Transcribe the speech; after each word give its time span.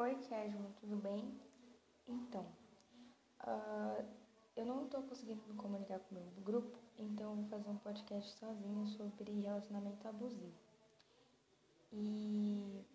Oi, 0.00 0.14
Kesmo, 0.28 0.72
tudo 0.78 0.94
bem? 0.94 1.36
Então, 2.06 2.46
uh, 3.40 4.06
eu 4.54 4.64
não 4.64 4.84
estou 4.84 5.02
conseguindo 5.02 5.42
me 5.48 5.54
comunicar 5.54 5.98
com 5.98 6.14
o 6.14 6.18
meu 6.20 6.44
grupo, 6.44 6.78
então 6.96 7.30
eu 7.30 7.36
vou 7.38 7.44
fazer 7.46 7.68
um 7.68 7.78
podcast 7.78 8.30
sozinho 8.38 8.86
sobre 8.86 9.40
relacionamento 9.40 10.06
abusivo. 10.06 10.54
E 11.92 12.86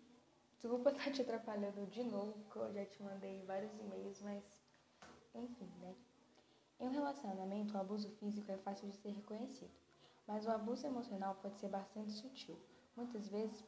desculpa 0.56 0.92
estar 0.96 1.12
te 1.12 1.20
atrapalhando 1.20 1.86
de 1.88 2.02
novo, 2.04 2.32
porque 2.44 2.58
eu 2.58 2.72
já 2.72 2.86
te 2.86 3.02
mandei 3.02 3.42
vários 3.42 3.78
e-mails, 3.78 4.22
mas 4.22 4.42
enfim, 5.34 5.70
né? 5.82 5.94
Em 6.80 6.88
um 6.88 6.92
relacionamento, 6.92 7.74
o 7.74 7.80
abuso 7.80 8.08
físico 8.12 8.50
é 8.50 8.56
fácil 8.56 8.88
de 8.88 8.96
ser 8.96 9.10
reconhecido, 9.10 9.74
mas 10.26 10.46
o 10.46 10.50
abuso 10.50 10.86
emocional 10.86 11.34
pode 11.42 11.58
ser 11.58 11.68
bastante 11.68 12.12
sutil 12.12 12.58
muitas 12.96 13.28
vezes 13.28 13.62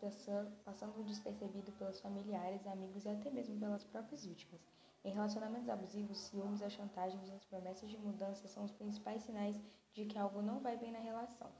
passando 0.64 1.04
despercebido 1.04 1.72
pelos 1.72 2.00
familiares, 2.00 2.66
amigos 2.66 3.04
e 3.04 3.08
até 3.08 3.30
mesmo 3.30 3.58
pelas 3.58 3.84
próprias 3.84 4.24
vítimas. 4.24 4.60
Em 5.04 5.12
relacionamentos 5.12 5.68
abusivos, 5.68 6.18
ciúmes, 6.18 6.62
a 6.62 6.68
chantagem 6.68 7.20
e 7.28 7.32
as 7.32 7.44
promessas 7.44 7.88
de 7.88 7.98
mudança 7.98 8.48
são 8.48 8.64
os 8.64 8.72
principais 8.72 9.22
sinais 9.22 9.60
de 9.92 10.04
que 10.04 10.18
algo 10.18 10.42
não 10.42 10.60
vai 10.60 10.76
bem 10.76 10.92
na 10.92 10.98
relação. 10.98 11.50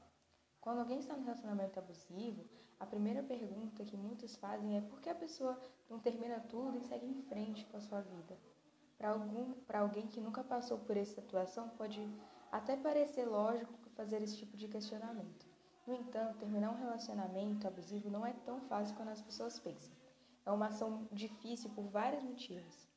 Quando 0.59 0.79
alguém 0.79 0.99
está 0.99 1.15
no 1.15 1.23
relacionamento 1.23 1.79
abusivo, 1.79 2.45
a 2.79 2.85
primeira 2.85 3.23
pergunta 3.23 3.85
que 3.85 3.95
muitos 3.95 4.35
fazem 4.35 4.77
é 4.77 4.81
por 4.81 4.99
que 4.99 5.09
a 5.09 5.15
pessoa 5.15 5.59
não 5.89 5.99
termina 5.99 6.39
tudo 6.41 6.77
e 6.77 6.83
segue 6.83 7.05
em 7.05 7.21
frente 7.23 7.65
com 7.65 7.77
a 7.77 7.81
sua 7.81 8.01
vida. 8.01 8.37
Para 8.97 9.79
alguém 9.79 10.07
que 10.07 10.19
nunca 10.19 10.43
passou 10.43 10.79
por 10.79 10.97
essa 10.97 11.21
situação, 11.21 11.69
pode 11.69 12.01
até 12.51 12.75
parecer 12.75 13.25
lógico 13.25 13.77
fazer 13.97 14.21
esse 14.21 14.37
tipo 14.37 14.55
de 14.55 14.67
questionamento. 14.67 15.56
No 15.87 15.95
entanto, 15.95 16.39
terminar 16.39 16.71
um 16.71 16.79
relacionamento 16.79 17.65
abusivo 17.65 18.09
não 18.09 18.25
é 18.25 18.33
tão 18.45 18.59
fácil 18.59 18.93
quanto 18.97 19.11
as 19.11 19.21
pessoas 19.21 19.57
pensam. 19.57 19.95
É 20.45 20.51
uma 20.51 20.67
ação 20.67 21.07
difícil 21.13 21.69
por 21.69 21.85
vários 21.85 22.21
motivos. 22.21 22.89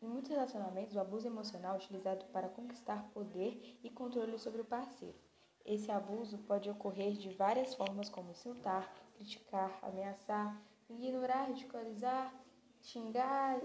Em 0.00 0.08
muitos 0.08 0.30
relacionamentos, 0.30 0.96
o 0.96 1.00
abuso 1.00 1.26
emocional 1.26 1.74
é 1.74 1.76
utilizado 1.76 2.24
para 2.32 2.48
conquistar 2.48 3.06
poder 3.12 3.78
e 3.84 3.90
controle 3.90 4.38
sobre 4.38 4.62
o 4.62 4.64
parceiro. 4.64 5.18
Esse 5.62 5.90
abuso 5.90 6.38
pode 6.38 6.70
ocorrer 6.70 7.12
de 7.12 7.28
várias 7.34 7.74
formas, 7.74 8.08
como 8.08 8.30
insultar, 8.30 8.90
criticar, 9.14 9.78
ameaçar, 9.82 10.58
ignorar, 10.88 11.48
ridicularizar, 11.48 12.34
xingar, 12.80 13.60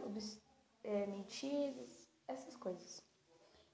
é, 0.84 1.08
mentir, 1.08 1.74
essas 2.28 2.58
coisas. 2.58 3.02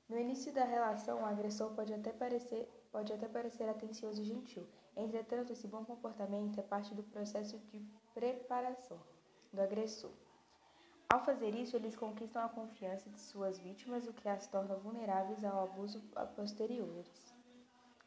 No 0.10 0.18
início 0.18 0.54
da 0.54 0.64
relação, 0.64 1.22
o 1.22 1.26
agressor 1.26 1.72
pode 1.72 1.94
até 1.94 2.12
parecer, 2.12 2.68
pode 2.92 3.12
até 3.12 3.28
parecer 3.28 3.68
atencioso 3.68 4.22
e 4.22 4.26
gentil, 4.26 4.68
Entretanto, 4.96 5.52
esse 5.52 5.68
bom 5.68 5.84
comportamento 5.84 6.60
é 6.60 6.64
parte 6.64 6.94
do 6.94 7.04
processo 7.04 7.58
de 7.72 7.82
preparação 8.14 9.00
do 9.52 9.62
agressor. 9.62 10.12
Ao 11.12 11.24
fazer 11.26 11.56
isso, 11.56 11.76
eles 11.76 11.96
conquistam 11.96 12.44
a 12.44 12.50
confiança 12.50 13.10
de 13.10 13.20
suas 13.20 13.58
vítimas, 13.58 14.08
o 14.08 14.14
que 14.14 14.30
as 14.30 14.48
torna 14.48 14.76
vulneráveis 14.76 15.44
ao 15.44 15.64
abuso 15.64 16.02
a 16.16 16.26
posteriores. 16.26 17.34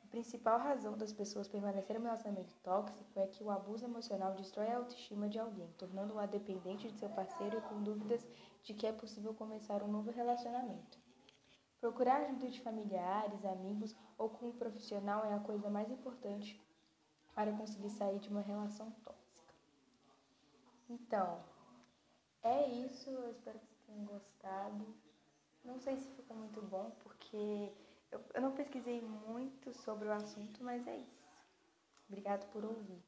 A 0.05 0.07
principal 0.09 0.59
razão 0.59 0.97
das 0.97 1.13
pessoas 1.13 1.49
permanecerem 1.49 2.01
no 2.01 2.05
relacionamento 2.05 2.55
tóxico 2.63 3.19
é 3.19 3.27
que 3.27 3.43
o 3.43 3.51
abuso 3.51 3.85
emocional 3.85 4.35
destrói 4.35 4.69
a 4.69 4.77
autoestima 4.77 5.29
de 5.29 5.39
alguém, 5.39 5.69
tornando-a 5.77 6.27
dependente 6.27 6.89
de 6.89 6.99
seu 6.99 7.09
parceiro 7.11 7.59
e 7.59 7.61
com 7.63 7.83
dúvidas 7.83 8.25
de 8.63 8.75
que 8.75 8.87
é 8.87 8.93
possível 8.93 9.35
começar 9.35 9.83
um 9.83 9.89
novo 9.89 10.11
relacionamento. 10.13 11.06
Procurar 11.87 12.23
ajuda 12.23 12.51
de 12.51 12.61
familiares, 12.63 13.45
amigos 13.45 13.95
ou 14.19 14.29
com 14.29 14.49
um 14.49 14.59
profissional 14.59 15.25
é 15.25 15.33
a 15.33 15.39
coisa 15.39 15.71
mais 15.71 15.89
importante 15.89 16.61
para 17.33 17.53
conseguir 17.53 17.91
sair 17.91 18.19
de 18.19 18.29
uma 18.29 18.41
relação 18.41 18.91
tóxica. 19.05 19.55
Então, 20.91 21.45
é 22.43 22.69
isso. 22.69 23.09
Eu 23.09 23.31
espero 23.31 23.61
que 23.61 23.67
vocês 23.67 23.87
tenham 23.87 24.05
gostado. 24.05 24.97
Não 25.65 25.79
sei 25.79 25.97
se 25.97 26.11
ficou 26.17 26.37
muito 26.37 26.61
bom, 26.61 26.91
porque 27.05 27.73
eu, 28.11 28.21
eu 28.35 28.43
não 28.43 28.51
pesquisei 28.51 29.01
muito 29.01 29.73
sobre 29.73 30.09
o 30.09 30.13
assunto, 30.13 30.65
mas 30.65 30.85
é 30.89 30.97
isso. 30.97 31.25
Obrigado 32.09 32.51
por 32.51 32.65
ouvir. 32.65 33.01